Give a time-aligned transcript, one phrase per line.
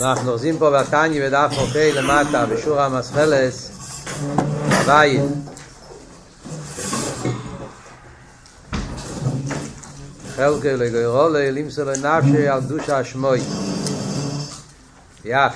[0.00, 3.70] אנחנו אוחזים פה בתניא בדף אוקיי למטה, בשור המסחלס,
[4.68, 5.20] בבית.
[10.36, 13.40] חלקי לגוירולי, לימסו לו נפשי על דושה השמוי.
[15.24, 15.52] יף,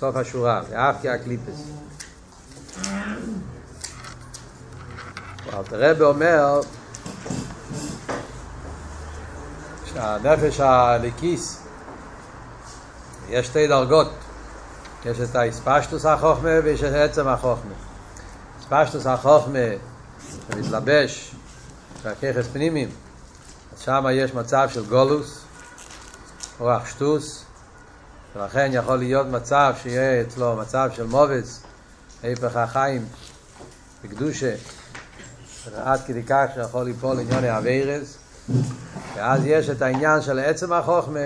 [0.00, 1.62] סוף השורה, יף כי הקליפס.
[5.52, 6.60] אלתרבה אומר
[9.86, 11.61] שהנפש הליקיס
[13.32, 14.10] יש שתי דרגות.
[15.04, 17.74] יש את האספשטוס החוכמה ויש את עצם החוכמה.
[18.60, 19.58] אספשטוס החוכמה
[20.50, 21.34] שמתלבש
[22.04, 22.88] בככס פנימיים.
[23.72, 25.44] אז שם יש מצב של גולוס
[26.60, 27.44] אורח שטוס
[28.36, 31.62] ולכן יכול להיות מצב שיהיה אצלו מצב של מובץ
[32.22, 33.04] היפך החיים
[34.04, 34.54] בקדושה.
[35.76, 38.18] עד כדי כך שיכול ליפול עניין האווירס.
[39.14, 41.20] ואז יש את העניין של עצם החוכמה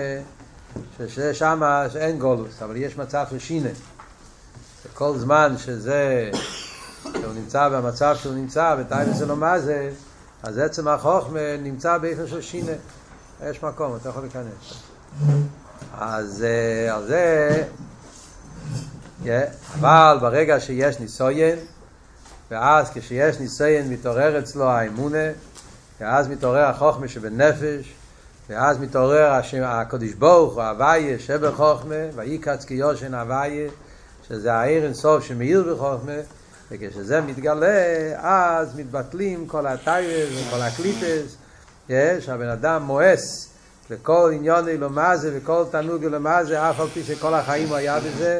[1.07, 1.61] ששם
[1.95, 3.69] אין גולוס, אבל יש מצב של שינה.
[4.93, 6.29] כל זמן שזה,
[7.03, 9.89] שהוא נמצא במצב שהוא נמצא, בטייבה שלו מה זה,
[10.43, 12.71] אז עצם החוכמה נמצא באיפה של שינה.
[13.43, 14.83] יש מקום, אתה יכול להיכנס.
[15.97, 16.45] אז
[16.91, 17.63] על זה,
[19.79, 21.59] אבל ברגע שיש ניסויין,
[22.51, 25.27] ואז כשיש ניסיין מתעורר אצלו האמונה,
[25.99, 27.93] ואז מתעורר החוכמה שבנפש,
[28.49, 33.69] ואז מתעורר השם, הקדוש ברוך הוא, הוויה שבחוכמה, ויקץ קיושן הוויה,
[34.27, 36.13] שזה העיר אינסוף שמאיר בחוכמה,
[36.71, 41.35] וכשזה מתגלה, אז מתבטלים כל הטיירס וכל הקליפס,
[41.89, 43.49] יש, הבן אדם מואס
[43.89, 48.39] לכל עניון אלומזה וכל תענוג אלומזה, אף על פי שכל החיים הוא היה בזה,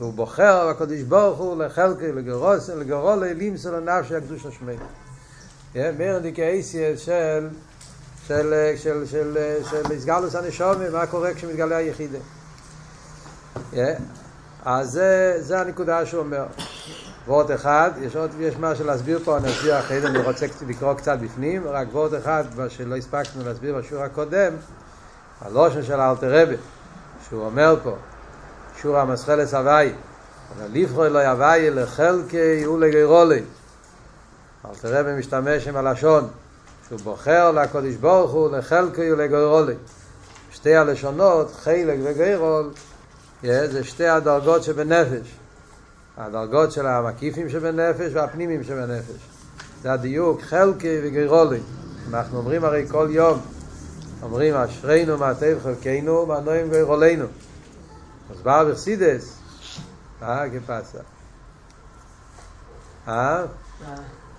[0.00, 4.74] והוא בוחר בקדוש ברוך הוא לחלקי, לגרוס, לגרול, לימסו לנפשי הקדוש השמי.
[5.74, 7.48] Yeah, מרנדיקייסיה של
[8.28, 9.38] של, של, של,
[9.70, 12.18] של הסגלוס הנשומה, מה קורה כשמתגלה היחידה.
[13.72, 13.76] Yeah.
[14.64, 16.44] אז זה, זה הנקודה שהוא אומר.
[17.26, 20.94] ועוד אחד, יש עוד, יש משהו להסביר פה, אני אסביר אחרי זה, אני רוצה לקרוא
[20.94, 24.52] קצת בפנים, רק ועוד אחד, מה שלא הספקנו להסביר בשיעור הקודם,
[25.40, 26.56] הלושן של אלתר רבי,
[27.28, 27.96] שהוא אומר פה,
[28.80, 29.92] שיעור המסחלס הוואי,
[30.72, 33.42] לבחור לא יוואי לחלקי ולגרולי.
[34.70, 36.28] אלתר רבי משתמש עם הלשון,
[36.88, 39.74] שהוא בוחר לקודש ברוך הוא לחלקי ולגרולי.
[40.50, 42.70] שתי הלשונות, חלק וגרול,
[43.42, 45.36] זה שתי הדרגות שבנפש.
[46.16, 49.28] הדרגות של המקיפים שבנפש והפנימים שבנפש.
[49.82, 51.60] זה הדיוק, חלקי וגרולי.
[52.08, 53.40] אנחנו אומרים הרי כל יום,
[54.22, 57.24] אומרים אשרינו מעטב חלקנו מנועים גרולנו.
[58.30, 59.38] אז בא בחסידס,
[60.22, 60.98] אה, כפסה.
[63.08, 63.42] אה?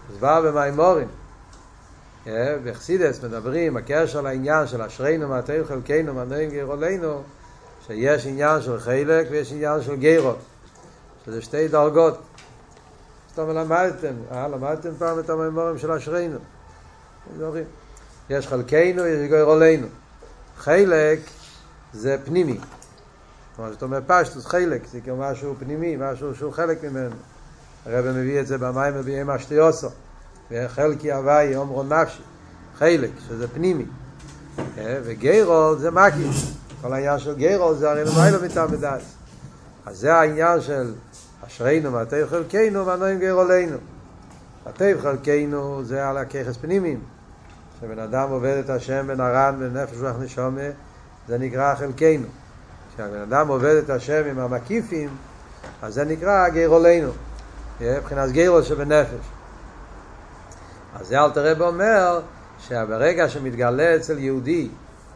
[0.10, 1.08] אז בא במימורים.
[2.64, 7.22] בחסידס מדברים, הקשר לעניין של אשרינו מעטב חלקנו מנועים גרולנו,
[7.88, 10.38] שיש עניין של חלק ויש עניין של גרות.
[11.26, 12.20] שזה שתי דרגות.
[13.38, 16.38] אומרת, למדתם, אה, למדתם פעם את המימורים של אשרינו.
[18.30, 19.88] יש חלקנו, יש גרולנו.
[20.58, 21.20] חלק
[21.94, 22.60] זה פנימי.
[23.58, 27.16] זאת אומרת, פשטוס, חלק, זה כאילו משהו פנימי, משהו שהוא חלק ממנו.
[27.86, 29.90] הרב מביא את זה במים מביאים אשתיוסו.
[30.52, 32.22] וחלקי הוואי אומרו נפשי,
[32.78, 33.86] חלק, שזה פנימי.
[34.76, 36.28] וגיירול זה מקי.
[36.82, 39.02] כל העניין של גיירול זה הרי למיילו מטעם בדעת.
[39.86, 40.94] אז זה העניין של
[41.48, 43.78] אשרינו מעטב חלקנו ואנועים גיירולנו.
[44.66, 47.00] מעטב חלקנו זה על הככס פנימיים.
[47.78, 50.62] כשבן אדם עובד את השם בנרן בנפש רוח נשומה,
[51.28, 52.28] זה נקרא חלקנו.
[52.94, 55.10] כשהבן אדם עובד את השם עם המקיפים,
[55.82, 57.12] אז זה נקרא גיירולנו.
[57.82, 59.39] מבחינת גיירול שבנפש.
[61.00, 62.20] אז זה אלתר רב אומר
[62.60, 64.70] שברגע שמתגלה אצל יהודי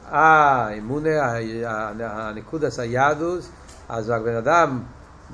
[0.10, 1.36] האמונה,
[2.00, 3.50] הנקודס היהדוס,
[3.90, 4.80] אז הבן אדם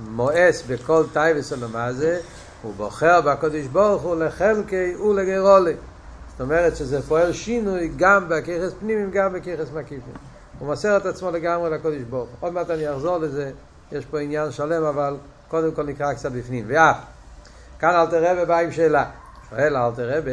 [0.10, 2.20] מואס בכל טייבס מה זה,
[2.62, 5.74] הוא בוחר בקודש ברוך הוא לחלקי ולגרולי.
[6.32, 10.14] זאת אומרת שזה פועל שינוי גם בככס פנימיים, גם בככס מקיפים.
[10.60, 13.52] הוא מוסר את עצמו לגמרי לקודש ברוך עוד מעט אני אחזור לזה,
[13.92, 15.16] יש פה עניין שלם, אבל
[15.48, 16.66] קודם כל נקרא קצת בפנים.
[16.68, 16.98] ואף,
[17.80, 19.06] כאן אלתר רבי בא עם שאלה.
[19.50, 20.31] שואל אלתר רבי,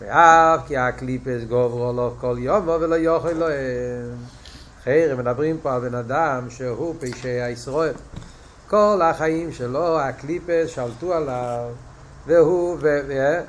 [0.00, 3.46] ואף כי הקליפות גברו עליו כל יום ולא יוכל לו.
[4.84, 7.94] חיירים מדברים פה על בן אדם שהוא פושעי ישראל
[8.68, 11.70] כל החיים שלו הקליפות שלטו עליו
[12.26, 13.40] והוא ו, ו,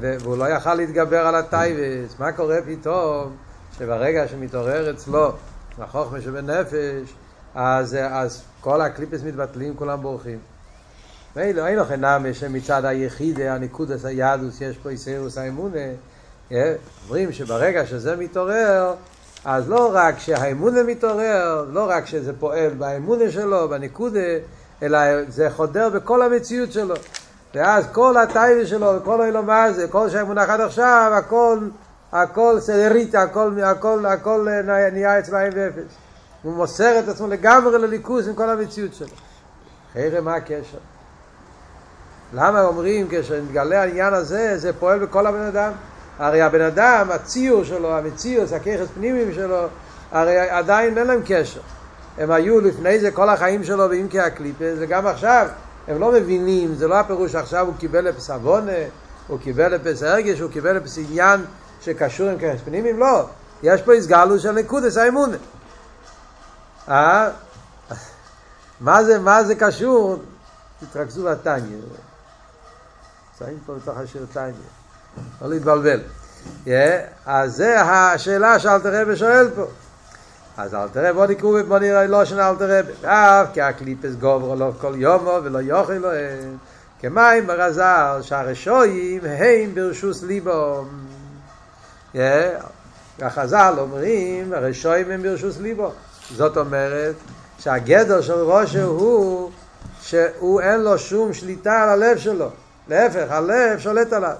[0.00, 2.18] ו, והוא לא יכל להתגבר על התאוות.
[2.18, 3.36] מה קורה פתאום?
[3.78, 5.32] שברגע שמתעורר אצלו
[5.78, 7.14] החוכמה שבנפש
[7.54, 10.38] אז, אז כל הקליפות מתבטלים כולם בורחים
[11.38, 15.80] ואילו אין לכם נאמה שמצד היחיד הניקודס היהדוס יש פה איסאירוס האמונה
[17.06, 18.94] אומרים שברגע שזה מתעורר
[19.44, 24.20] אז לא רק שהאמונה מתעורר, לא רק שזה פועל באמונה שלו, בנקודה,
[24.82, 24.98] אלא
[25.28, 26.94] זה חודר בכל המציאות שלו.
[27.54, 31.58] ואז כל הטייבה שלו, כל האילומה זה, כל שהאמונה עד עכשיו, הכל,
[32.12, 35.94] הכל סדריטה, הכל, הכל, הכל נהיה אצלהם ואפס.
[36.42, 39.08] הוא מוסר את עצמו לגמרי לליכוס עם כל המציאות שלו.
[39.92, 40.78] חיירה, מה הקשר?
[42.32, 45.72] למה אומרים כשנתגלה העניין הזה, זה פועל בכל הבן אדם?
[46.18, 49.66] הרי הבן אדם, הציור שלו, המציאות, הככס פנימיים שלו,
[50.12, 51.60] הרי עדיין אין להם קשר.
[52.18, 55.48] הם היו לפני זה כל החיים שלו באימקי הקליפס, וגם עכשיו
[55.88, 58.72] הם לא מבינים, זה לא הפירוש עכשיו הוא קיבל אפס עוונה,
[59.26, 61.44] הוא קיבל אפס הרגש, הוא קיבל אפס עניין
[61.80, 63.26] שקשור עם ככס פנימיים, לא.
[63.62, 65.36] יש פה הסגלו של נקודס האמונה.
[66.88, 67.30] אה?
[68.80, 70.16] מה זה, מה זה קשור?
[70.80, 71.76] תתרכזו בתניא.
[73.40, 74.52] נמצאים פה בתוך השיר תניא.
[75.42, 76.00] לא להתבלבל.
[76.66, 76.70] Yeah,
[77.26, 79.64] אז זה השאלה שאלתר רבי שואל פה.
[80.56, 82.92] אז אלתר רבי, בוא נקראו בוא נראה לא של אלתר רבי.
[83.02, 86.08] אף כי הקליפס גוברו לא כל יומו ולא יוכל לו
[86.98, 90.84] כמים ברזל שהרשויים הם ברשוס ליבו.
[92.14, 92.18] Yeah,
[93.22, 95.92] החז"ל אומרים הרשויים הם ברשוס ליבו.
[96.34, 97.14] זאת אומרת
[97.58, 99.50] שהגדר של ראשה הוא
[100.00, 102.50] שהוא אין לו שום שליטה על הלב שלו.
[102.88, 104.34] להפך, הלב שולט עליו.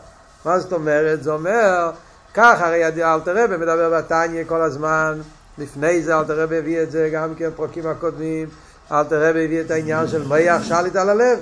[0.44, 1.22] מה זאת אומרת?
[1.22, 1.90] זה אומר,
[2.34, 5.20] כך הרי אלתר רבי מדבר בתניא כל הזמן,
[5.58, 8.48] לפני זה אלתר רבי הביא את זה גם כן פרקים הקודמים,
[8.92, 11.38] אלתר רבי הביא את העניין של מייח שליט על הלב.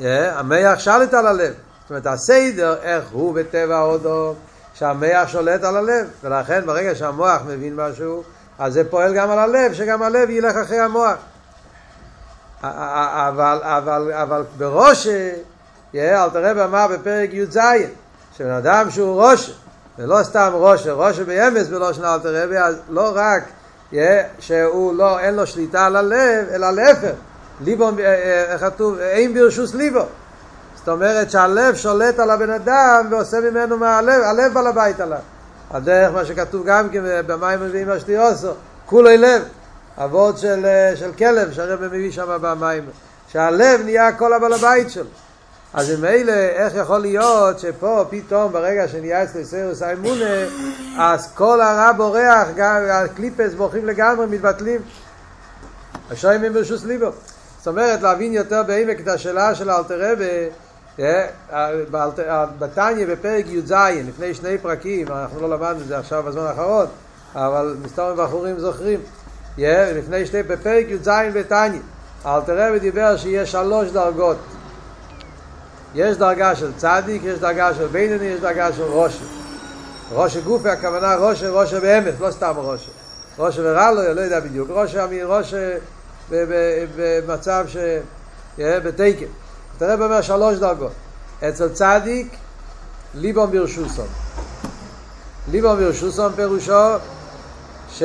[0.00, 0.02] Yeah,
[0.34, 1.54] המייח שליט על הלב.
[1.82, 4.34] זאת אומרת, הסדר, איך הוא בטבע ההודו,
[4.74, 8.22] שהמייח שולט על הלב, ולכן ברגע שהמוח מבין משהו,
[8.58, 11.16] אז זה פועל גם על הלב, שגם הלב ילך אחרי המוח.
[12.62, 15.06] אבל, אבל, אבל בראש,
[15.94, 17.58] אלתר רבי אמר בפרק י"ז,
[18.36, 19.54] שבן אדם שהוא ראש,
[19.98, 23.42] ולא סתם ראש, ראש באמס בלושן אלתר רבי, אז לא רק
[24.38, 27.12] שהוא לא, אין לו שליטה על הלב, אלא להפך,
[27.60, 27.90] ליבו,
[28.48, 30.04] איך כתוב, אין ברשוס ליבו.
[30.76, 35.18] זאת אומרת שהלב שולט על הבן אדם ועושה ממנו מהלב, הלב בעל הבית עליו.
[35.70, 38.50] על דרך מה שכתוב גם כן במים מביאים אשתיוסו,
[38.86, 39.42] כולי לב.
[40.04, 42.84] אבות של, של כלב שהרבא מביא שם במים,
[43.28, 45.04] שהלב נהיה כל הבעל הבית שלו.
[45.74, 50.30] אז ממילא, איך יכול להיות שפה פתאום ברגע שנהיה אצלו סיירוס האמונה,
[50.98, 54.80] אז כל הרע בורח, גם הקליפס בורחים לגמרי, מתבטלים.
[56.10, 57.10] השוים הם ברשוס ליבו.
[57.58, 60.48] זאת אומרת, להבין יותר בעמק את השאלה של אלתר רבי,
[62.58, 63.72] בתניא בפרק י"ז,
[64.08, 66.86] לפני שני פרקים, אנחנו לא למדנו את זה עכשיו בזמן האחרון,
[67.34, 69.00] אבל מסתובבים בחורים זוכרים.
[69.68, 71.80] לפני שתי, בפרק י"ז בתניא,
[72.26, 74.36] אלתר רבי דיבר שיש שלוש דרגות.
[75.94, 79.20] יש דרגה של צדיק, יש דרגה של בינוני, יש דרגה של ראש.
[80.12, 82.90] ראש גופי, הכוונה ראש, ראש באמת, לא סתם ראש.
[83.38, 84.68] ראש ורע לו, לא יודע בדיוק.
[84.70, 85.54] ראש, ראש
[86.96, 87.76] במצב ש...
[88.58, 89.26] בתקן.
[89.78, 90.92] תראה אומר שלוש דרגות.
[91.48, 92.36] אצל צדיק,
[93.14, 94.08] ליבום ברשוסון.
[95.50, 96.96] ליבום ברשוסון פירושו
[97.90, 98.02] ש...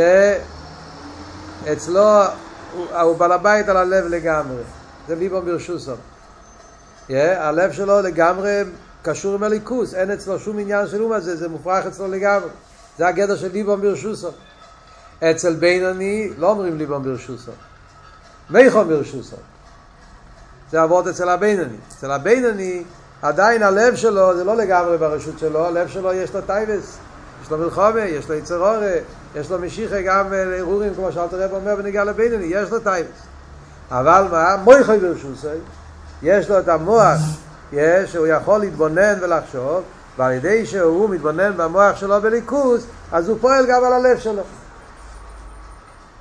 [1.73, 2.23] אצלו
[2.73, 4.63] הוא, הוא בעל הבית על הלב לגמרי,
[5.07, 5.93] זה ליבו ברשותו.
[7.09, 8.61] Yeah, הלב שלו לגמרי
[9.01, 12.49] קשור עם אלוקות, אין אצלו שום עניין של אומה, זה, זה מופרך אצלו לגמרי.
[12.97, 14.29] זה הגדר של ליבו ברשותו.
[15.23, 17.51] אצל בינוני לא אומרים ליבו ברשותו,
[18.49, 19.35] מוחו ברשותו.
[20.71, 21.77] זה העבודה אצל הבינוני.
[21.97, 22.83] אצל הבינוני
[23.21, 26.97] עדיין הלב שלו זה לא לגמרי ברשות שלו, הלב שלו יש לו תאוות.
[27.45, 28.93] יש לו מלחמה, יש לו יצר הרע,
[29.35, 33.09] יש לו משיכה גם להרהורים, כמו שאלטר רבי אומר בנוגע לבינוני, יש לו תאוות.
[33.91, 34.55] אבל מה?
[34.63, 35.47] מוחו ברשותו,
[36.23, 37.19] יש לו את המוח,
[37.73, 39.83] יש, שהוא יכול להתבונן ולחשוב,
[40.17, 44.43] ועל ידי שהוא מתבונן במוח שלו באלוקות, אז הוא פועל גם על הלב שלו.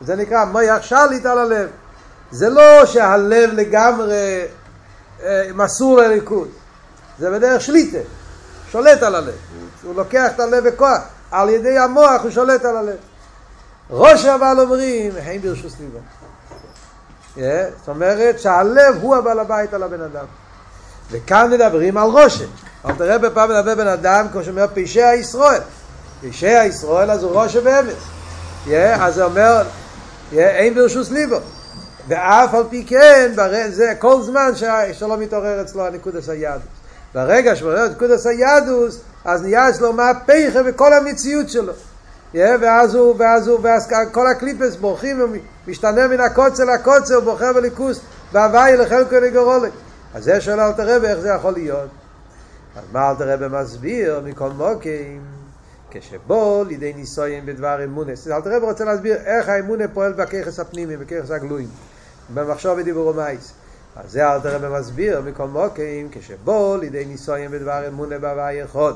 [0.00, 1.68] זה נקרא מוח שליט על הלב.
[2.30, 4.44] זה לא שהלב לגמרי
[5.22, 6.48] אה, מסור לאלוקות,
[7.18, 7.98] זה בדרך שליטה,
[8.70, 9.34] שולט על הלב.
[9.82, 11.00] הוא לוקח את הלב בכוח,
[11.34, 12.96] על ידי המוח הוא שולט על הלב.
[13.90, 15.98] ראש אבל אומרים, הם ברשוס ליבו.
[17.36, 17.40] Yeah,
[17.78, 20.24] זאת אומרת שהלב הוא הבעל הבית על הבן אדם.
[21.10, 22.44] וכאן מדברים על רושם.
[22.84, 25.60] אבל תראה בפעם מדבר בן אדם, כמו שאומר פשעי ישראל.
[26.22, 27.94] פשעי ישראל אז הוא רושם ואמס.
[28.66, 29.62] Yeah, אז זה אומר,
[30.32, 31.36] yeah, אין ברשוס ליבו.
[32.08, 33.32] ואף על פי כן,
[33.70, 34.50] זה כל זמן
[34.92, 36.66] שלא מתעורר אצלו הנקודס היהדוס.
[37.14, 41.72] ברגע שמתעורר נקודס היהדוס, אז נהיה אצלו מהפכה בכל המציאות שלו.
[42.34, 47.52] Yeah, ואז הוא, ואז הוא, ואז כל הקליפס בורחים ומשתנה מן הקוצר לקוצר, הוא בוחר
[47.52, 48.00] בליכוס,
[48.32, 49.72] בהוואי לחלקו לגורולק.
[50.14, 51.90] אז זה שואל אלתר רבי, איך זה יכול להיות?
[52.76, 55.22] אז מה אלתר רבי מסביר מכל מוקים?
[55.90, 58.28] כשבוא לידי ניסויים בדבר אמונס.
[58.28, 61.68] אל תראה רוצה להסביר איך האמונה פועל בככס הפנימי, בככס הגלויים,
[62.34, 63.52] במחשוב ודיבור ומייס.
[63.96, 68.92] אז זה אל תראה מסביר מכל מוקים, כשבוא לידי ניסויים בדבר אמונה בהווה יכול.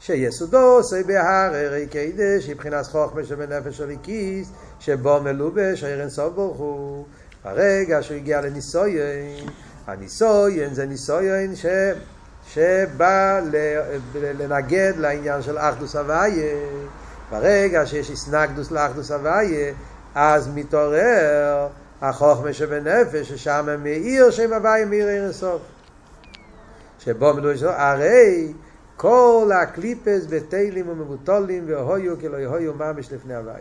[0.00, 4.48] שיסודו עושה בהר הרי קידש, מבחינת חוכמה שבנפש הליקיס,
[4.80, 7.04] שבו מלובש העיר אינסוף ברוך הוא.
[7.44, 9.48] ברגע שהוא הגיע לניסויין,
[9.86, 11.66] הניסויין זה ניסויין ש...
[12.48, 13.40] שבא
[14.14, 16.56] לנגד לעניין של אחדוס הוויה.
[17.30, 19.72] ברגע שיש הסנגדוס לאחדוס הוויה,
[20.14, 21.68] אז מתעורר
[22.02, 25.62] החוכמה שבנפש, ששם מאיר שם הוויה מאיר עיר אינסוף.
[26.98, 28.52] שבו מדובר, הרי
[28.96, 33.56] כל הקליפס בתהילים ומבוטולים והויו כלא יהויו ממש לפני הוויה.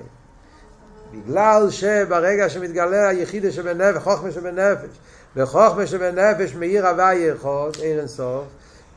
[1.11, 4.89] בגלל שברגע שמתגלה היחידה שבנפש, חוכמה שבנפש,
[5.35, 8.45] וחוכמה שבנפש מאיר הוויה יכול, עיר אינסוף,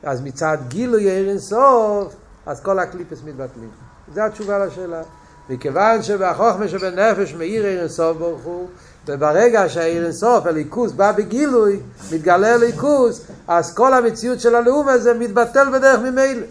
[0.02, 2.14] אז מצד גילוי עיר אינסוף,
[2.46, 3.70] אז כל הקליפס מתבטלים.
[4.14, 5.02] זו התשובה לשאלה.
[5.50, 8.68] מכיוון שבחוכמה שבנפש מאיר עיר אינסוף ברוך הוא,
[9.06, 11.80] וברגע שהעיר אינסוף, הליכוס, בא בגילוי,
[12.12, 16.46] מתגלה הליכוס, אז כל המציאות של הלאום הזה מתבטל בדרך ממילא.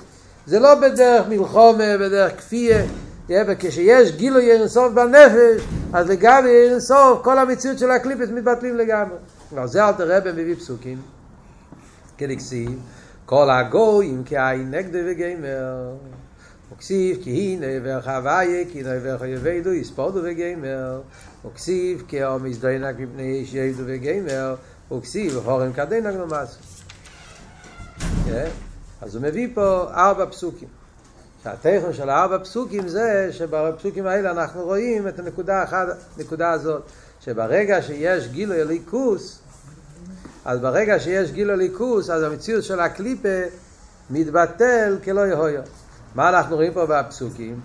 [0.46, 2.84] זה לא בדרך מלחומה, בדרך כפייה,
[3.30, 5.64] וכשיש גילוי עיר אינסוף בנפש,
[5.94, 9.18] אז לגבי עיר אינסוף, כל המציאות של הקליפס מתבטלים לגמרי.
[9.54, 11.02] ועל זה אל תראה במביא פסוקים,
[12.18, 12.80] כדקסיב,
[13.26, 15.04] כל הגויים כעין נגדי
[16.74, 21.02] וכסיב כי הנה וחוויה כי הנה וחייבדו יספודו וגיימר.
[21.46, 24.56] וכסיב כי עומס דיינק מפני איש יבדו וגיימר.
[24.92, 26.58] וכסיב הורם כדינק נמאס.
[29.02, 30.68] אז הוא מביא פה ארבע פסוקים.
[31.44, 36.84] שהטכן של ארבע פסוקים זה שבפסוקים האלה אנחנו רואים את הנקודה האחת, הנקודה הזאת,
[37.22, 39.40] שברגע שיש גילוי אליקוס,
[40.46, 43.40] אז ברגע שיש גיל הליכוס, אז המציאות של הקליפה
[44.10, 45.62] מתבטל כלא יהויו.
[46.18, 47.60] מה אנחנו רואים פה בפסוקים?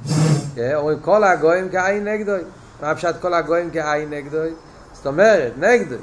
[0.75, 2.40] אומרים כל הגויים כעין נגדוי.
[2.82, 4.50] מה פשט כל הגויים כעין נגדוי?
[4.92, 5.99] זאת אומרת, נגדוי.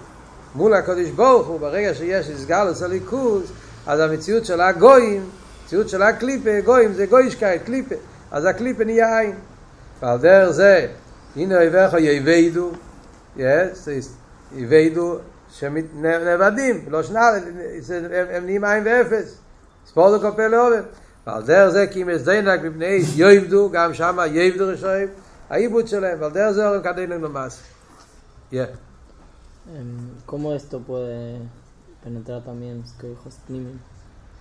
[0.56, 3.52] מול הקודש ברוך הוא, ברגע שיש הסגלוס הליכוס,
[3.88, 5.30] אז המציאות של הגויים,
[5.62, 7.96] המציאות של הקליפה, גויים זה גוישקייט, קליפה.
[8.32, 9.36] אז הקליפה נהיה עין.
[10.02, 10.88] ועל דרך זה,
[11.36, 12.72] הנה אויביך יבדו,
[14.56, 15.18] יבדו
[15.52, 17.30] שנאבדים, לא שנה,
[18.30, 19.36] הם נהיים עין ואפס.
[19.88, 20.82] ספור לו קופל לאובן.
[21.30, 25.08] ועל דרך זה כי אם אסדיינק מפני איש יאבדו, גם שם יאבדו רשעים,
[25.50, 27.62] העיבוד שלהם, ועל דרך זה אומרים כדין לנו מס.
[30.26, 31.20] ¿Cómo esto puede
[32.04, 33.78] penetrar también que hijos pnimin?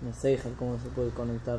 [0.07, 1.59] En Seichel, ¿cómo se puede conectar?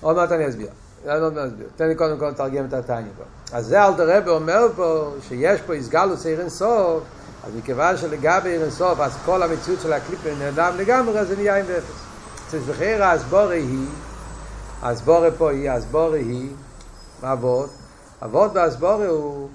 [0.00, 0.68] עוד מעט אני אסביר.
[1.06, 1.68] עוד מעט אסביר.
[1.76, 3.56] תן לי קודם כל לתרגם את התניא פה.
[3.56, 7.02] אז זה אלתר רבי אומר פה, שיש פה הסגלות סעיר אינסוף,
[7.44, 11.64] אז מכיוון שלגבי עיר אינסוף, אז כל המציאות של הקליפה נעלם לגמרי, זה נהיה עם
[11.68, 12.07] ואפס.
[12.50, 13.88] זכיר האסבורי היא,
[14.82, 16.50] האסבורי פה היא, האסבורי היא,
[17.22, 17.70] מה אבות?
[18.24, 19.48] אבות באסבורי הוא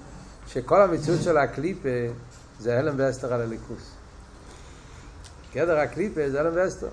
[0.46, 1.88] שכל המציאות של הקליפה
[2.60, 3.90] זה הלם ואסתר על הליכוס.
[5.54, 6.88] גדר הקליפה זה הלם ואסתר.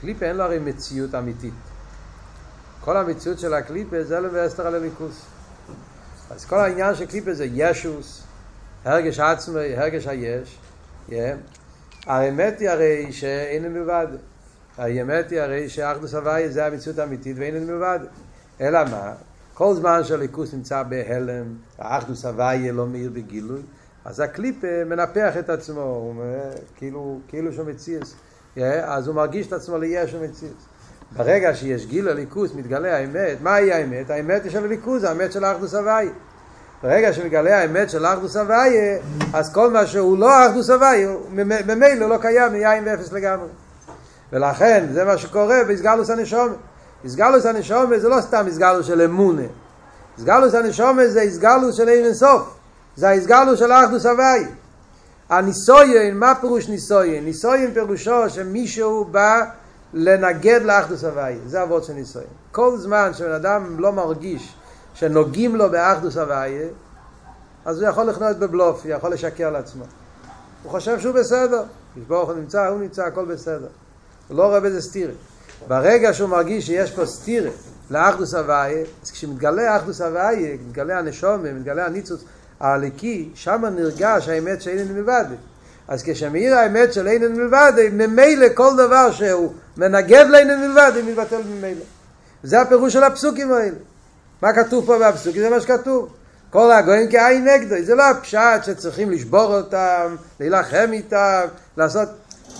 [0.00, 1.54] קליפה אין לו הרי מציאות אמיתית.
[2.80, 5.26] כל המציאות של הקליפה זה הלם ואסתר על הליכוס.
[6.30, 8.22] אז כל העניין של קליפה זה ישוס,
[8.84, 10.58] הרגש עצמי, הרגש היש,
[12.06, 14.06] האמת היא הרי שאין מלבד.
[14.80, 17.98] האמת היא הרי שאחדוס הוואי זה המציאות האמיתית ואין מלבד.
[18.60, 19.12] אלא מה?
[19.54, 21.44] כל זמן שהליכוס נמצא בהלם,
[21.78, 23.60] האחדוס הוואי לא מאיר בגילוי,
[24.04, 24.56] אז הקליפ
[24.86, 26.14] מנפח את עצמו, הוא
[26.76, 28.14] כאילו, כאילו שהוא מציאס.
[28.82, 30.52] אז הוא מרגיש את עצמו ליש ומציאס.
[31.16, 34.10] ברגע שיש גיל הליכוס מתגלה האמת, מהי האמת?
[34.10, 36.08] האמת היא של הליכוס, האמת של האחדוס הוואי.
[36.82, 38.98] ברגע שמגלה האמת של אחדוס הוויה,
[39.32, 41.10] אז כל מה שהוא לא אחדוס הוויה,
[41.66, 43.48] ממילא לא קיים, עם ואפס לגמרי.
[44.32, 46.56] ולכן, זה מה שקורה באסגלוס הנשומת.
[47.04, 49.42] הסגלוס הנשומת זה לא סתם הסגלוס של אמונה.
[50.18, 52.54] הסגלוס הנשומת זה הסגלוס של אין אינסוף.
[52.96, 54.48] זה ההסגלוס של אחדוס הוויה.
[55.28, 57.24] הניסויין, מה פירוש ניסויין?
[57.24, 59.40] ניסויין פירושו שמישהו בא
[59.94, 61.38] לנגד לאחדוס הוויה.
[61.46, 62.28] זה אבות של ניסויין.
[62.52, 64.54] כל זמן שבן אדם לא מרגיש
[64.94, 66.68] שנוגעים לו באחדוס הוויה,
[67.64, 69.84] אז הוא יכול לכנות בבלוף, הוא יכול לשקר לעצמו.
[70.62, 71.62] הוא חושב שהוא בסדר,
[72.08, 73.68] ברוך הוא נמצא, הוא נמצא, הכל בסדר.
[74.30, 75.12] הוא לא רואה בזה סטירה.
[75.68, 77.50] ברגע שהוא מרגיש שיש פה סטירה
[77.90, 82.24] לאחדוס הוויה, אז כשמתגלה אחדוס הוויה, מתגלה הנשום, מתגלה הניצוץ
[82.60, 85.24] הליקי, שם נרגש האמת שאינן מלבד.
[85.88, 91.42] אז כשמאיר האמת של אינן מלבד, ממילא כל דבר שהוא מנגד לאינן מלבד, הוא מתבטל
[91.46, 91.84] ממילא.
[92.42, 93.76] זה הפירוש של הפסוקים האלה.
[94.42, 95.36] מה כתוב פה בפסוק?
[95.36, 96.08] זה מה שכתוב.
[96.50, 97.74] כל הגויים כאין נגדו.
[97.82, 101.46] זה לא הפשט שצריכים לשבור אותם, להילחם איתם,
[101.76, 102.08] לעשות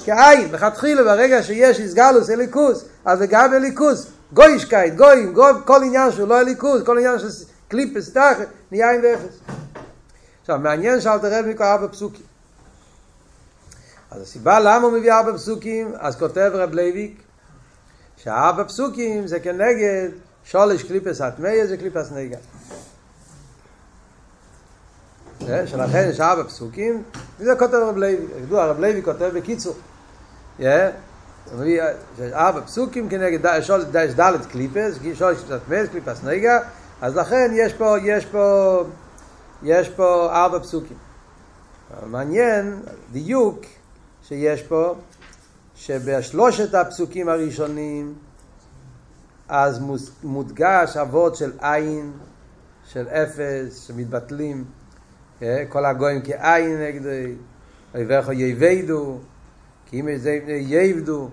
[0.04, 0.52] כאין.
[0.52, 6.38] לכתחילה ברגע שיש התגלות אלוקות, אז לגבי אלוקות גוישקייט, גויים, גוי, כל עניין שהוא לא
[6.38, 7.28] אלוקות, כל עניין של
[7.68, 9.38] קליפות, תחת, נהיה אין ואפס.
[10.40, 12.24] עכשיו, מעניין שאלטר רבי מביא ארבע פסוקים.
[14.10, 17.22] אז הסיבה למה הוא מביא ארבע פסוקים, אז כותב רב לויק,
[18.16, 20.08] שהארבע פסוקים זה כנגד
[20.44, 22.38] שלוש קליפות הטמאות וקליפת נוגה.
[25.46, 27.02] שלכן יש ארבע פסוקים,
[27.38, 29.74] וזה כותב רב לוי, ידוע, הרב לוי כותב בקיצור.
[32.32, 33.84] ארבע פסוקים כנגד שלוש
[34.14, 36.58] ד' קליפות, שלוש קליפות הטמאות, קליפת נוגה,
[37.00, 38.84] אז לכן יש פה, יש פה,
[39.62, 40.96] יש פה ארבע פסוקים.
[42.06, 42.82] מעניין,
[43.12, 43.60] דיוק
[44.22, 44.94] שיש פה,
[45.74, 48.14] שבשלושת הפסוקים הראשונים
[49.48, 49.80] אז
[50.22, 52.12] מודגש אבות של עין,
[52.84, 54.64] של אפס, שמתבטלים,
[55.68, 57.34] כל הגויים כעין נגדי,
[57.94, 59.18] ויברכו יבדו,
[59.86, 61.28] כי אם זה יבדו,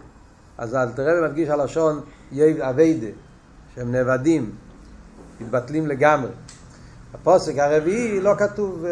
[0.58, 2.02] אז אל תראה ומדגיש הלשון
[2.62, 3.08] אביידה,
[3.76, 4.52] שהם נאבדים,
[5.42, 6.30] מתבטלים לגמרי.
[7.14, 8.86] הפוסק הרביעי לא כתוב,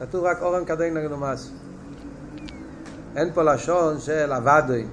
[0.00, 1.50] כתוב רק אורן כדין נגדו מסו.
[3.16, 4.86] אין פה לשון של אבדוי,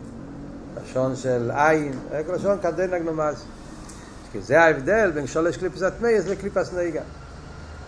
[0.84, 3.45] לשון של עין, רק לשון כדין נגדו מסו.
[4.31, 7.01] כי זה ההבדל בין שולש קליפסת מייס לקליפס נגע.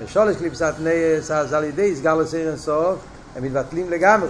[0.03, 2.99] בשולש קליפסת מייס, אז על ידי סגר לסיר אינסוף,
[3.35, 4.29] הם מתבטלים לגמרי.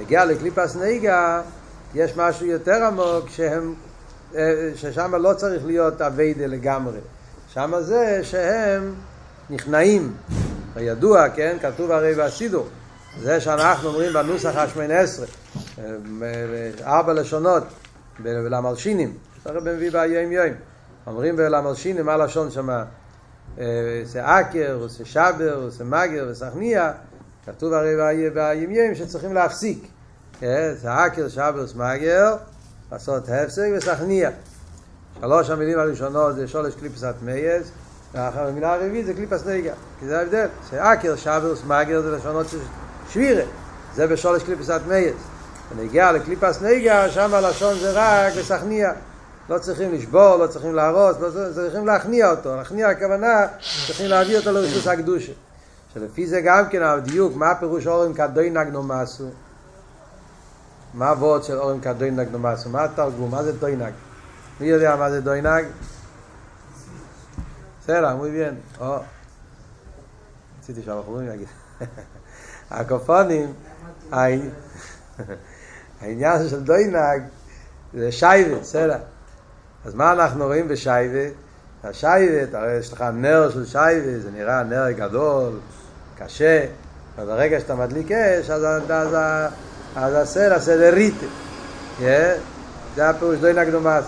[0.00, 1.40] נגיע לקליפס נגע,
[1.94, 3.74] יש משהו יותר עמוק, שהם,
[4.74, 6.98] ששם לא צריך להיות אביידה לגמרי.
[7.48, 8.94] שם זה שהם
[9.50, 10.12] נכנעים.
[10.76, 11.56] הידוע, כן?
[11.62, 12.66] כתוב הרי בסידור.
[13.20, 15.26] זה שאנחנו אומרים בנוסח השמונה עשרה,
[16.84, 17.62] ארבע לשונות,
[18.24, 19.12] למלשינים,
[19.44, 20.46] הרב מביא ביום יום.
[21.06, 22.68] אומרים בלמלשינים מה לשון שם,
[24.04, 26.92] זה עקר, זה שבר, זה מגר, זה סכניה,
[27.46, 29.86] כתוב הרי בימים שצריכים להפסיק.
[30.40, 32.36] זה עקר, שבר, זה מגר,
[32.92, 34.30] לעשות הפסק וסכניע.
[35.20, 37.70] שלוש המילים הראשונות זה שולש קליפס הטמייס,
[38.14, 40.46] ואחר המילה הרביעית זה קליפס נוגה, כי זה ההבדל.
[40.70, 42.58] זה עקר, שבר, מגר זה לשונות של
[43.10, 43.44] שבירה,
[43.94, 45.14] זה בשולש קליפס הטמייס.
[45.76, 48.92] בנוגע לקליפס נוגה, שם הלשון זה רק וסכניע.
[49.48, 52.56] לא צריכים לשבור, לא צריכים להרוס, לא צריכים להכניע אותו.
[52.56, 53.46] להכניע הכוונה,
[53.86, 55.32] צריכים להביא אותו לרשוס הקדושה.
[55.94, 59.24] שלפי זה גם כן הדיוק, מה הפירוש הרים כדוינג נמסו?
[60.94, 62.70] מה הוורד של הרים כדוינג נמסו?
[62.70, 63.30] מה התרגום?
[63.30, 63.92] מה זה דוינג?
[64.60, 65.66] מי יודע מה זה דוינג?
[67.80, 68.80] בסדר, muy bien.
[68.80, 68.98] או,
[70.60, 71.48] רציתי שהבחורים יגיד.
[72.70, 73.52] על כל פנים,
[76.00, 76.96] העניין של דוינג
[77.94, 78.98] זה שעווה, בסדר.
[79.84, 81.34] אז מה אנחנו רואים בשעווה?
[81.84, 85.52] השעווה, הרי יש לך נר של שעווה, זה נראה נר גדול,
[86.18, 86.66] קשה,
[87.18, 89.16] וברגע שאתה מדליק אש, אז, אז,
[89.96, 91.26] אז הסדר, הסדר ריטה.
[91.98, 92.02] Yeah?
[92.94, 94.04] זה הפירוש דוי נקדומס.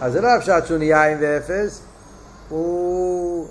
[0.00, 1.80] אז זה לא הפשט שהוא נהיה עם ואפס,
[2.48, 3.48] הוא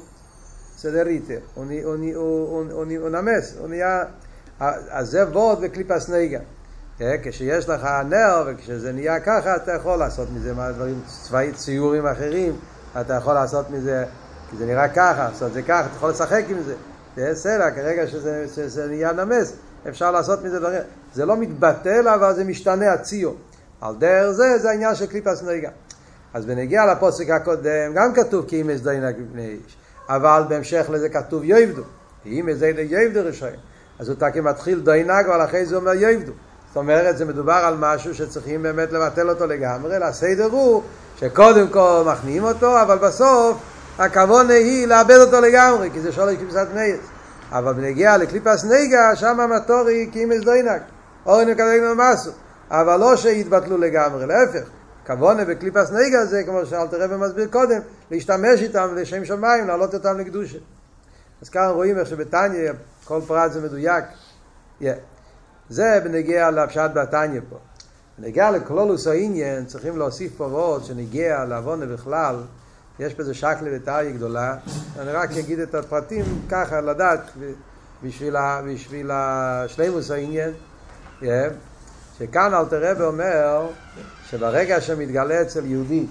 [0.78, 4.04] סדר ריטה, הוא, הוא, הוא, הוא, הוא, הוא נמס, הוא נהיה...
[4.90, 6.40] אז זה וורד וקליפס נגה.
[7.00, 12.56] כשיש לך נר וכשזה נהיה ככה אתה יכול לעשות מזה מה דברים צבאי ציורים אחרים
[13.02, 14.06] אתה יכול לעשות מזה
[14.50, 16.76] כי זה נראה ככה, לעשות זה ככה, אתה יכול לשחק עם זה.
[17.16, 19.54] זה בסדר, כרגע שזה, שזה נהיה נמס
[19.90, 20.82] אפשר לעשות מזה דברים.
[21.14, 23.36] זה לא מתבטל אבל זה משתנה הציור.
[23.82, 25.70] על דרך זה זה העניין של קליפס נגע
[26.34, 29.78] אז בנגיע לפוסק הקודם גם כתוב כי אם יש דיינק בפני איש
[30.10, 31.84] אבל בהמשך לזה כתוב יויבדו
[32.26, 33.50] אם יש דיינק יויבדו ראשון
[34.00, 36.32] אז הוא תקי מתחיל דיינק אבל אחרי זה אומר יויבדו
[36.76, 40.84] זאת אומרת, זה מדובר על משהו שצריכים באמת לבטל אותו לגמרי, הסדר הוא
[41.20, 43.58] שקודם כל מכניעים אותו, אבל בסוף
[43.98, 47.00] הכוונה היא לאבד אותו לגמרי, כי זה שולש קליפס טמייס.
[47.52, 50.82] אבל בנוגע לקליפס נוגה, שם המטרה היא כהימס דוינג,
[51.26, 52.32] הרים כדוינג נמסו.
[52.72, 54.68] אבל לא שיתבטלו לגמרי, להפך.
[55.08, 57.80] כוונה בקליפס נוגה זה, כמו שאלטער רבי מסביר קודם,
[58.12, 60.58] להשתמש איתם לשם שמיים, להעלות אותם לקדושה.
[61.42, 62.72] אז כאן רואים איך שבתניא
[63.06, 64.06] כל פרט זה מדויק.
[64.82, 65.15] Yeah.
[65.70, 67.58] זה בנוגע לפשט בתניא פה.
[68.18, 72.36] בנגיע לכלולוס העניין צריכים להוסיף פה ועוד שנגיע לעוונה בכלל,
[73.00, 74.58] יש בזה שקלה וטריה גדולה.
[75.00, 77.32] אני רק אגיד את הפרטים ככה לדעת
[78.04, 80.52] בשביל, בשביל השלימוס העניין.
[81.22, 81.26] Yeah.
[82.20, 83.68] שכאן אלתר רבי אומר
[84.30, 86.08] שברגע שמתגלה אצל יהודי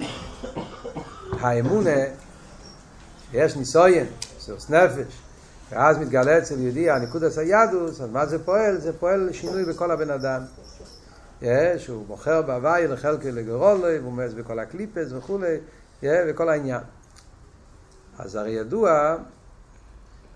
[1.40, 2.00] האמונה,
[3.32, 4.06] יש ניסויין,
[4.38, 5.23] סוס נפש,
[5.74, 8.80] ואז מתגלה אצל יהודי הנקודס היהדוס, אז מה זה פועל?
[8.80, 10.42] זה פועל שינוי בכל הבן אדם.
[11.42, 15.56] יש, הוא בוחר בהוואי לחלקי לגרולוי, והוא מאז בכל הקליפס וכולי,
[16.02, 16.80] וכל העניין.
[18.18, 19.16] אז הרי ידוע,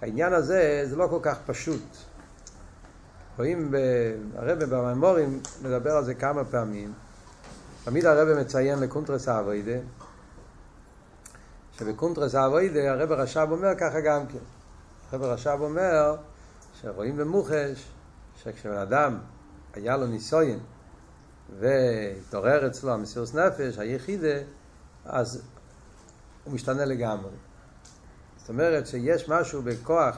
[0.00, 1.96] העניין הזה זה לא כל כך פשוט.
[3.36, 3.74] רואים,
[4.36, 6.92] הרב במימורים מדבר על זה כמה פעמים.
[7.84, 9.78] תמיד הרב מציין לקונטרס האבוידה,
[11.78, 14.57] שבקונטרס האבוידה הרב רש"ב אומר ככה גם כן.
[15.12, 16.16] הרב רש"ב אומר
[16.80, 17.84] שרואים במוחש
[18.42, 19.18] שכשבן אדם
[19.74, 20.58] היה לו ניסויין
[21.60, 24.38] והתעורר אצלו המסירות נפש, היחידה,
[25.04, 25.42] אז
[26.44, 27.30] הוא משתנה לגמרי.
[28.36, 30.16] זאת אומרת שיש משהו בכוח,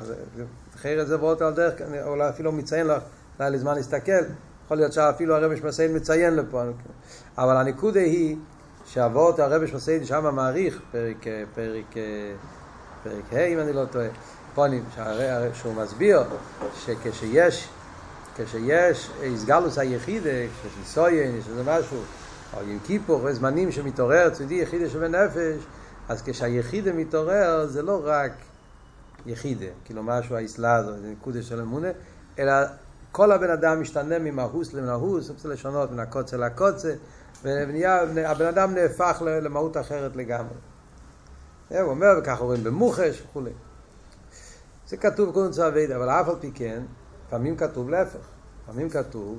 [0.75, 1.75] אחרת זה ועוד על דרך,
[2.07, 3.03] אולי אפילו מציין לך,
[3.39, 4.23] לא היה לי זמן להסתכל,
[4.65, 6.63] יכול להיות שאפילו הרבש מסעיד מציין לפה,
[7.39, 8.37] אבל הנקודה היא
[8.85, 10.81] שהוורט הרבש מסעיד שם מעריך,
[11.55, 11.97] פרק
[13.33, 14.09] ה' אם אני לא טועה,
[14.55, 14.85] פונים,
[15.55, 16.23] שהוא מסביר
[16.75, 17.69] שכשיש
[18.37, 21.99] כשיש איסגלוס היחידה, כשיש ניסויין, יש איזה משהו,
[22.55, 25.67] או עם כיפור, זמנים שמתעורר צדי יחידה שבנפש,
[26.09, 28.33] אז כשהיחידה מתעורר זה לא רק
[29.27, 31.89] יחידה, כאילו משהו האסלאז או נקודה של אמונה,
[32.39, 32.53] אלא
[33.13, 36.95] כל הבן אדם משתנה ממהוס למהוס, רוצה לשנות מן הקוצה לקוצה,
[37.43, 40.55] והבן אדם נהפך למהות אחרת לגמרי.
[41.71, 43.51] הוא אומר, וככה רואים במוחש וכולי.
[44.91, 46.83] זה כתוב בקונץ אבידה, אבל אף על פי כן,
[47.29, 48.19] פעמים כתוב להפך.
[48.67, 49.39] פעמים כתוב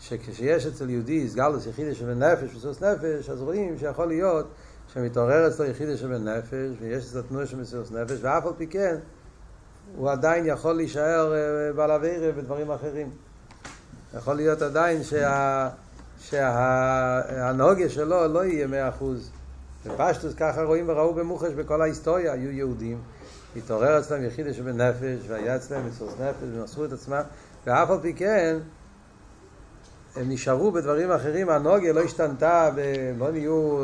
[0.00, 4.46] שכשיש אצל יהודי סגלוס יחידה שבנפש וסוס נפש, אז רואים שיכול להיות
[4.92, 8.96] שמתעורר אצלו יחידה שבנפש ויש אצלו תנועה של מסירות נפש, ואף על פי כן
[9.96, 11.32] הוא עדיין יכול להישאר
[11.76, 13.10] בעל אבירה ודברים אחרים.
[14.14, 15.68] יכול להיות עדיין שה...
[16.18, 19.30] שהנהוגיה שלו לא יהיה מאה אחוז.
[19.86, 22.98] בפשטוס ככה רואים וראו במוחש בכל ההיסטוריה, היו יהודים,
[23.56, 27.22] התעורר אצלם יחידה שבנפש, והיה אצלם מסירות נפש, ומסרו את עצמם,
[27.66, 28.58] ואף על פי כן,
[30.16, 32.70] הם נשארו בדברים אחרים, הנוגיה לא השתנתה,
[33.18, 33.78] לא נהיו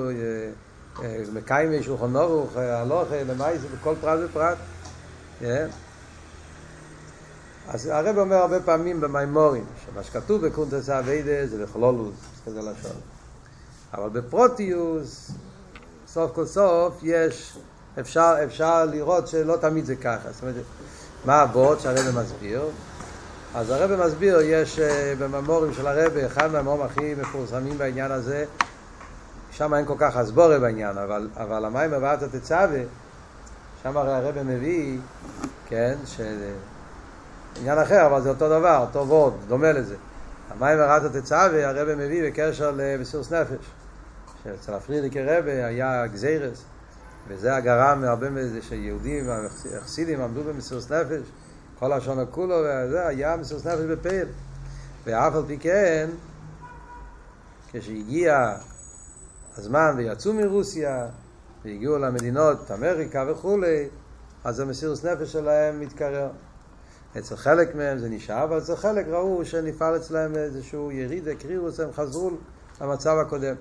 [1.32, 4.58] מקיימי שולחון אורוך, הלוך, למעשה, בכל פרט ופרט.
[7.68, 12.14] אז הרב אומר הרבה פעמים במימורים, שמה שכתוב בקונטס אביידה זה לכלולוס,
[12.46, 12.96] כזה לשון.
[13.94, 15.30] אבל בפרוטיוס,
[16.06, 17.58] סוף כל סוף, יש,
[18.00, 20.32] אפשר, אפשר לראות שלא תמיד זה ככה.
[20.32, 20.54] זאת אומרת,
[21.24, 22.62] מה אבות שהרב מסביר?
[23.54, 24.78] אז הרב מסביר, יש
[25.18, 28.44] בממורים של הרב, אחד מהמורים הכי מפורסמים בעניין הזה,
[29.50, 32.80] שם אין כל כך הסבורה בעניין, אבל, אבל המים הבאת התצווה,
[33.82, 34.98] שם הרי הרב מביא,
[35.66, 36.20] כן, ש...
[37.60, 39.96] עניין אחר, אבל זה אותו דבר, אותו וורד, דומה לזה.
[40.50, 43.66] המים הבאת התצווה, הרב מביא בקשר לבסירוס נפש.
[44.44, 46.64] שאצל הפרידיקי רבה היה גזירס,
[47.28, 49.30] וזה הגרם מהרבה מזה שיהודים,
[49.76, 51.22] החסידים עמדו במסירוס נפש,
[51.78, 54.28] כל השונה כולו, וזה היה מסירות נפש בפעיל.
[55.04, 56.10] ואף על פי כן,
[57.72, 58.56] כשהגיע
[59.56, 61.06] הזמן ויצאו מרוסיה,
[61.64, 63.88] והגיעו למדינות אמריקה וכולי,
[64.44, 66.30] אז המסירות נפש שלהם מתקרר.
[67.18, 71.92] אצל חלק מהם זה נשאר, אבל אצל חלק ראו שנפעל אצלם איזשהו יריד, הקרירוס, הם
[71.92, 72.30] חזרו
[72.80, 73.54] למצב הקודם.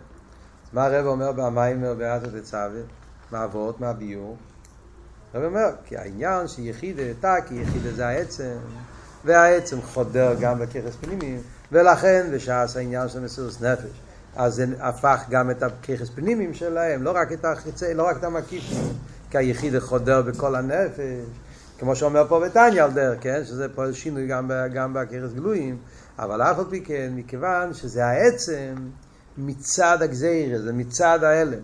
[0.63, 2.81] אז מה הרב אומר במיימר באתו דצווה?
[3.31, 4.37] מה אבות, מה ביור?
[5.33, 8.55] הרב אומר, כי העניין שיחידה כי יחידה זה העצם,
[9.25, 14.01] והעצם חודר גם בככס פנימיים, ולכן בשעס העניין של מסירות נפש,
[14.35, 18.23] אז זה הפך גם את הככס פנימיים שלהם, לא רק את החיצי, לא רק את
[18.23, 18.63] המקיף,
[19.29, 21.25] כי היחידה חודר בכל הנפש,
[21.79, 23.41] כמו שאומר פה בתניא על דרך, כן?
[23.45, 25.77] שזה פה שינוי גם, גם בככס גלויים,
[26.19, 28.75] אבל אף על פי כן, מכיוון שזה העצם
[29.37, 31.61] מצד הגזירה, זה מצד ההלם,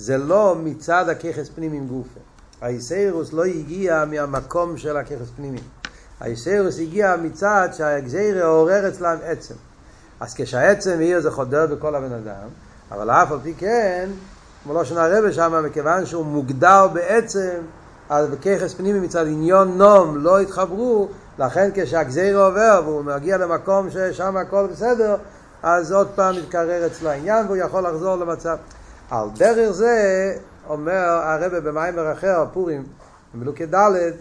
[0.00, 2.20] זה לא מצד הככס פנימיים גופה.
[2.60, 5.60] האיסאירוס לא הגיע מהמקום של הככס פנימי.
[6.20, 9.54] האיסאירוס הגיע מצד שהגזירה עורר אצלם עצם.
[10.20, 12.48] אז כשהעצם היא זה חודר בכל הבן אדם,
[12.90, 14.10] אבל אף על פי כן,
[14.64, 17.58] כמו לא שנה הרבה שם, מכיוון שהוא מוגדר בעצם,
[18.10, 21.08] אז בככס פנימי מצד עניון נום לא התחברו,
[21.38, 25.16] לכן כשהגזירה עובר והוא מגיע למקום ששם הכל בסדר,
[25.62, 28.56] אז עוד פעם מתקרר אצלו העניין והוא יכול לחזור למצב.
[29.10, 30.34] על דרך זה
[30.68, 32.84] אומר הרבה במיימר אחר, פורים,
[33.34, 34.12] במלוקי ד',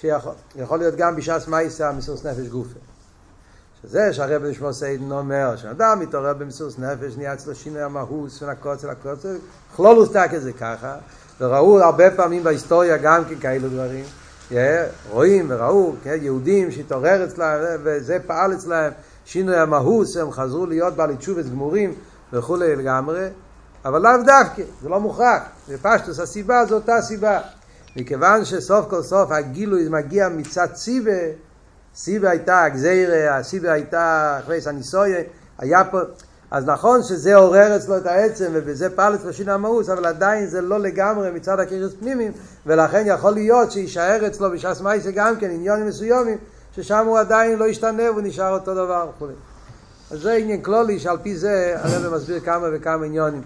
[0.00, 2.78] שיכול להיות גם בשעת מייסה מסירות נפש גופה.
[3.82, 8.90] שזה שהרבה לשמו סיידן אומר, שאדם מתעורר במסירות נפש, נהיה אצלו שינוי המהוס, בין הקוצר
[8.90, 9.28] לקוצר,
[9.76, 10.96] כלולוס תקה זה ככה,
[11.40, 14.04] וראו הרבה פעמים בהיסטוריה גם כן כאלו דברים,
[15.10, 18.90] רואים וראו, יהודים שהתעורר אצלם, וזה פעל אצלם,
[19.24, 21.94] שינוי המהוס, הם חזרו להיות בעלי תשובס גמורים
[22.32, 23.28] וכולי לגמרי,
[23.84, 25.42] אבל לאו דווקא, זה לא מוכרח.
[25.68, 27.40] בפשטוס הסיבה זו אותה סיבה.
[27.96, 31.10] מכיוון שסוף כל סוף הגילוי מגיע מצד סיבה,
[31.94, 35.20] סיבה הייתה הגזירה, הסיבה הייתה אחרי הניסויה,
[35.58, 35.98] היה פה,
[36.50, 40.60] אז נכון שזה עורר אצלו את העצם ובזה פעל אצלו שינוי המהוס, אבל עדיין זה
[40.60, 42.32] לא לגמרי מצד הקריס פנימיים,
[42.66, 46.38] ולכן יכול להיות שיישאר אצלו בשעס מייסה גם כן עניונים מסוימים,
[46.76, 49.26] ששם הוא עדיין לא ישתנה והוא נשאר אותו דבר וכו'.
[50.10, 53.42] אז זה עניין כלולי שעל פי זה הרב מסביר כמה וכמה עניונים.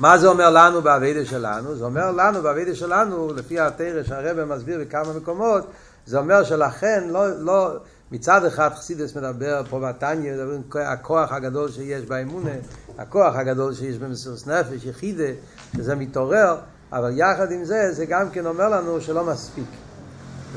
[0.00, 1.76] מה זה אומר לנו באביידה שלנו?
[1.76, 5.66] זה אומר לנו באביידה שלנו, לפי התרא שהרבא מסביר בכמה מקומות,
[6.06, 7.76] זה אומר שלכן לא, לא,
[8.12, 12.50] מצד אחד חסידס מדבר פה בתניא, מדברים הכוח הגדול שיש באמונה,
[12.98, 15.32] הכוח הגדול שיש במסירות נפש, יחידה,
[15.76, 16.56] שזה מתעורר,
[16.92, 19.68] אבל יחד עם זה, זה גם כן אומר לנו שלא מספיק.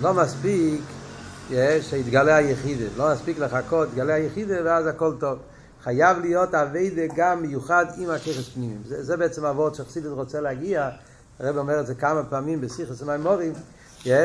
[0.01, 0.81] לא מספיק
[1.81, 5.37] שיתגלה היחידה, לא מספיק לחכות, יתגלה היחידה ואז הכל טוב.
[5.83, 8.81] חייב להיות עבוידה גם מיוחד עם הכוחס פנימיים.
[8.87, 10.89] זה, זה בעצם העבוידה שחסידס רוצה להגיע,
[11.39, 13.53] הרב אומר את זה כמה פעמים בשיחס ומאמרים,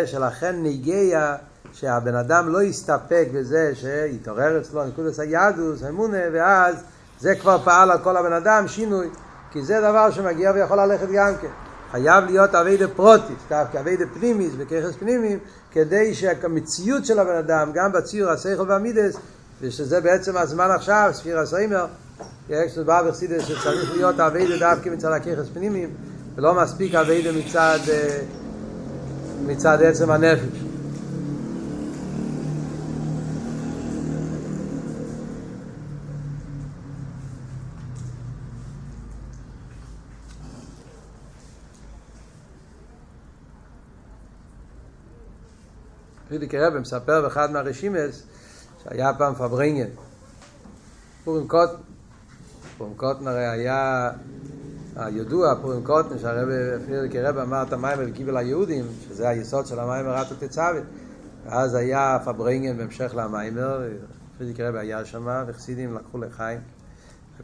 [0.07, 1.37] שלכן נוגע
[1.73, 6.77] שהבן אדם לא יסתפק בזה שיתעורר אצלו נקודס היהדוס, האמונה, ואז
[7.21, 9.09] זה כבר פעל על כל הבן אדם, שינוי,
[9.51, 11.49] כי זה דבר שמגיע ויכול ללכת גם כן.
[11.91, 15.39] חייב להיות עבוידה פרוטיס, דווקא עבוידה פנימיס וכוחס פנימיים,
[15.73, 19.17] כדי שהמציאות של הבן אדם, גם בציור השכל והמידס,
[19.61, 21.87] ושזה בעצם הזמן עכשיו, ספיר הסיימר,
[22.49, 25.91] יש דבר בחסידס שצריך להיות אביידה דווקא מצד הככס פנימיים,
[26.37, 28.21] ולא מספיק אביידה מצד, אה,
[29.47, 30.69] מצד עצם הנפש.
[46.29, 48.23] פרידיקער רבי מספר באחד מהרשימס
[48.85, 49.89] שהיה פעם פברנגן.
[51.25, 51.73] פורים קוטן.
[52.79, 54.11] פורים קוטן הרי היה
[54.97, 60.07] הידוע, פורים קוטן, שהרבי פרידיקער רבי אמר את המיימר וקיבל היהודים, שזה היסוד של המיימר
[60.09, 60.83] ואתה תצווה.
[61.47, 63.83] ואז היה פברנגן בהמשך למיימר,
[64.39, 66.61] פרידיקער רבי היה שם, וחסידים לקחו לחיים.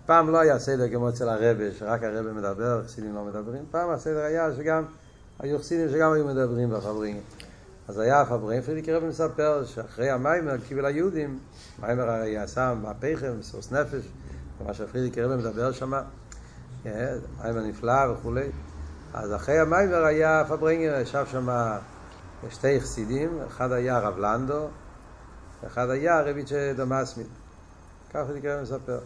[0.07, 3.63] פעם לא היה סדר כמו אצל הרבי, שרק הרבי מדבר, וחסידים לא מדברים.
[3.71, 4.85] פעם הסדר היה שגם,
[5.39, 7.19] היו חסידים שגם היו מדברים בפברנגן.
[7.89, 11.39] אז היה פברנגן פרידיקער רבי מספר שאחרי המיימר וקיבל היהודים,
[11.79, 14.05] מיימר הרי עשה מהפכה, מסירוס נפש,
[14.67, 15.93] מה שפרידיקער רבי מדבר שם,
[16.85, 18.49] מיימר נפלא וכולי.
[19.15, 21.49] אז אחרי המיימר היה פברנגן, ישב שם
[22.51, 24.67] שתי חסידים, אחד היה רב לנדו,
[25.63, 27.27] ואחד היה ר' איצ'ה דער מתמיד.
[28.11, 28.99] ככה פרידיקער רבי מספר.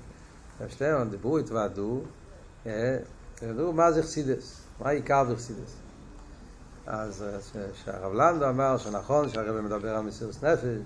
[0.69, 2.01] שתיהם דיברו, התוועדו,
[3.43, 5.88] ידעו מה זה חסידס, מה העיקר בחסידס.
[6.91, 7.25] אז
[7.85, 10.79] שהרב לנדו אמר שנכון שהרב מדבר על מסירות נפש,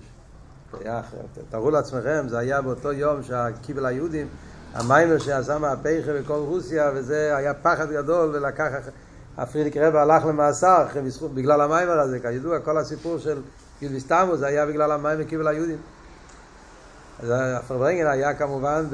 [1.49, 4.27] תארו לעצמכם, זה היה באותו יום של וקיבל היהודים,
[4.73, 8.71] המיימר שעשה מהפכה בכל רוסיה, וזה היה פחד גדול, ולקח,
[9.37, 10.85] הפרידיקער רבי הלך למאסר
[11.33, 13.41] בגלל המיימר הזה, כידוע כל הסיפור של
[13.81, 15.77] יוד בייס תמוז זה היה בגלל המיימר וקיבל היהודים.
[17.19, 18.85] אז הפברנגן היה כמובן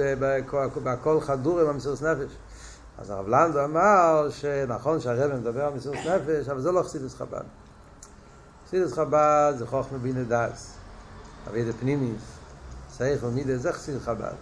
[0.84, 2.36] בכל חדור עם המסירות נפש.
[3.02, 7.44] אז הרב לנדו אמר שנכון שהרבא מדבר על מסירות נפש, אבל זה לא חסידס חב"ד.
[8.68, 10.74] חסידס חב"ד זה חוכמה בינה דס,
[11.50, 12.22] אבידה פנימיס,
[12.98, 14.34] סייך ומידה, זה חסידס חב"ד.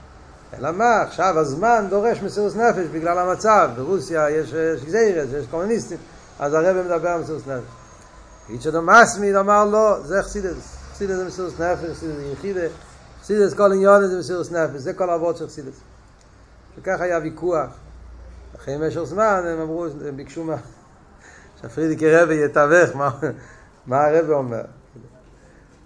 [0.54, 4.54] אלא מה, עכשיו הזמן דורש מסירות נפש בגלל המצב, ברוסיה יש,
[4.86, 5.98] גזירס, יש קומוניסטים,
[6.40, 7.70] אז הרבא מדבר על מסירות נפש.
[8.50, 12.68] איץ' אדום מסמיד אמר לא, זה חסידס, חסידס זה מסירות נפש, חסידס זה יחידה,
[13.22, 15.76] חסידס כל עניון זה מסירות נפש, זה כל אבות של חסידס.
[16.78, 17.68] וכך היה ויכוח.
[18.56, 20.56] אחרי משך זמן הם אמרו, הם ביקשו מה...
[21.62, 23.10] שהפרידיקי רבי יתווך, מה,
[23.86, 24.62] מה הרבי אומר.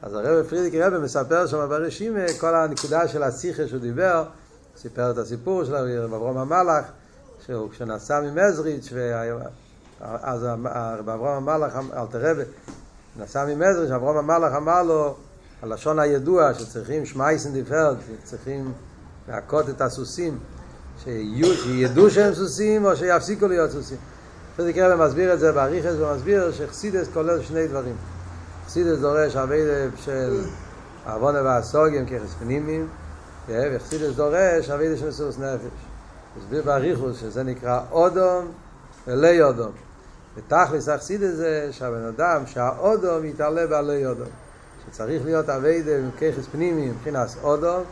[0.02, 4.26] אז הרבי פרידיקי רבי מספר שם ברשימה כל הנקודה של השיחה שהוא דיבר,
[4.78, 6.86] סיפר את הסיפור של רב אברום המלאך,
[7.46, 8.94] שהוא כשנסע ממזריץ',
[10.00, 12.44] אז רב אברום המלאך, אלתר רבי,
[13.20, 15.16] נסע ממזריץ', אברום המלאך אמר לו,
[15.62, 18.74] הלשון הידוע שצריכים שמייסן דיפרד, צריכים
[19.28, 20.40] להכות את הסוסים.
[21.04, 23.98] שידעו שהם סוסים או שיפסיקו להיות סוסים.
[24.56, 27.96] פרדיק רבי מסביר את זה באריכס ומסביר שחסידס כולל שני דברים.
[28.68, 29.56] חסידס דורש הרבה
[29.96, 30.42] של
[31.06, 32.88] עוונה והסוגים ככס פנימיים,
[33.50, 35.92] וחסידס דורש הרבה של מסירות נפש.
[36.38, 38.52] מסביר באריכוס שזה נקרא אודום
[39.08, 39.72] ולי אודום.
[40.36, 44.28] ותכלס החסידס זה שהבן אדם, שהאודום יתעלה בעלי אודום.
[44.86, 47.84] שצריך להיות אביידה עם ככס פנימי מבחינת אודום,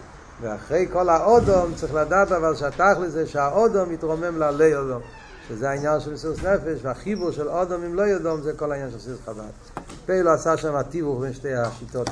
[0.41, 5.01] ואחרי כל האודום צריך לדעת אבל שהתכלס זה שהאודום מתרומם לעלי אודום
[5.47, 8.97] שזה העניין של מסירות נפש והחיבור של אודום עם לא יודום זה כל העניין של
[8.97, 9.81] מסירות חב"ד.
[10.05, 12.09] פייל עשה שם התיווך בין שתי השיטות